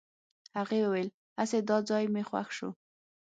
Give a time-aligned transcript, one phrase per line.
[0.57, 2.69] هغې وويل هسې دا ځای مې خوښ شو.